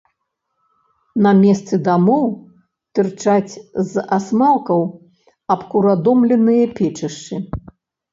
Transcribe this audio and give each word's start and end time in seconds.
На 1.25 1.31
месцы 1.41 1.75
дамоў 1.87 2.23
тырчаць 2.99 3.53
з 3.91 4.05
асмалкаў 4.17 4.81
абкуродымленыя 5.57 6.65
печышчы. 6.81 7.35